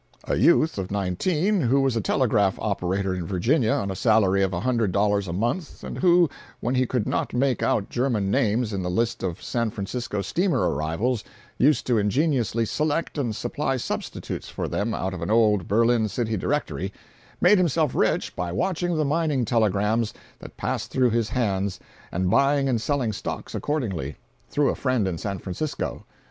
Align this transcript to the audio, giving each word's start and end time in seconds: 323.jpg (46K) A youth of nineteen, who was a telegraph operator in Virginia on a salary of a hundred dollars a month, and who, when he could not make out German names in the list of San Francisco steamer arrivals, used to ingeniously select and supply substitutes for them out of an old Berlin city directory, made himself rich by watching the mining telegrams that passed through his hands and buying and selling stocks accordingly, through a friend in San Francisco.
323.jpg 0.25 0.29
(46K) 0.29 0.33
A 0.33 0.39
youth 0.41 0.77
of 0.79 0.89
nineteen, 0.91 1.61
who 1.61 1.81
was 1.81 1.95
a 1.95 2.01
telegraph 2.01 2.57
operator 2.57 3.13
in 3.13 3.23
Virginia 3.23 3.71
on 3.73 3.91
a 3.91 3.95
salary 3.95 4.41
of 4.41 4.51
a 4.51 4.59
hundred 4.61 4.91
dollars 4.91 5.27
a 5.27 5.31
month, 5.33 5.83
and 5.83 5.99
who, 5.99 6.27
when 6.59 6.73
he 6.73 6.87
could 6.87 7.05
not 7.07 7.35
make 7.35 7.61
out 7.61 7.87
German 7.87 8.31
names 8.31 8.73
in 8.73 8.81
the 8.81 8.89
list 8.89 9.21
of 9.21 9.39
San 9.43 9.69
Francisco 9.69 10.19
steamer 10.23 10.67
arrivals, 10.71 11.23
used 11.59 11.85
to 11.85 11.99
ingeniously 11.99 12.65
select 12.65 13.19
and 13.19 13.35
supply 13.35 13.77
substitutes 13.77 14.49
for 14.49 14.67
them 14.67 14.95
out 14.95 15.13
of 15.13 15.21
an 15.21 15.29
old 15.29 15.67
Berlin 15.67 16.07
city 16.07 16.35
directory, 16.35 16.91
made 17.39 17.59
himself 17.59 17.93
rich 17.93 18.35
by 18.35 18.51
watching 18.51 18.95
the 18.97 19.05
mining 19.05 19.45
telegrams 19.45 20.15
that 20.39 20.57
passed 20.57 20.89
through 20.89 21.11
his 21.11 21.29
hands 21.29 21.79
and 22.11 22.27
buying 22.27 22.67
and 22.67 22.81
selling 22.81 23.13
stocks 23.13 23.53
accordingly, 23.53 24.15
through 24.49 24.69
a 24.69 24.75
friend 24.75 25.07
in 25.07 25.19
San 25.19 25.37
Francisco. 25.37 26.03